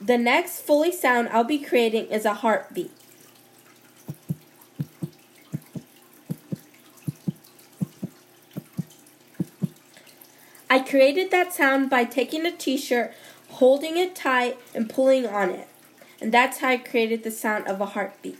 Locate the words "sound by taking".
11.52-12.46